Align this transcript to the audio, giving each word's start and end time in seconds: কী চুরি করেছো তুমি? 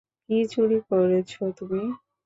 কী 0.23 0.37
চুরি 0.51 0.79
করেছো 0.89 1.43
তুমি? 1.57 1.83